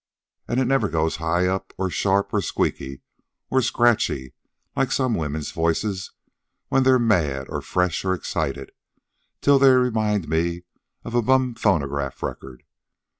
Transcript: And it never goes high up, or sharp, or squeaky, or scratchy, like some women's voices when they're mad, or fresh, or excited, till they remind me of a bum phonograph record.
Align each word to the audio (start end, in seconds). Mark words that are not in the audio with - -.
And 0.47 0.59
it 0.59 0.65
never 0.65 0.89
goes 0.89 1.17
high 1.17 1.45
up, 1.45 1.73
or 1.77 1.91
sharp, 1.91 2.33
or 2.33 2.41
squeaky, 2.41 3.03
or 3.51 3.61
scratchy, 3.61 4.33
like 4.75 4.91
some 4.91 5.13
women's 5.13 5.51
voices 5.51 6.11
when 6.69 6.81
they're 6.81 6.97
mad, 6.97 7.45
or 7.49 7.61
fresh, 7.61 8.03
or 8.03 8.15
excited, 8.15 8.71
till 9.41 9.59
they 9.59 9.69
remind 9.69 10.27
me 10.27 10.63
of 11.03 11.13
a 11.13 11.21
bum 11.21 11.53
phonograph 11.53 12.23
record. 12.23 12.63